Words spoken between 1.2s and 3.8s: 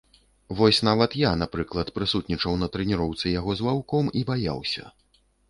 напрыклад, прысутнічаў на трэніроўцы яго з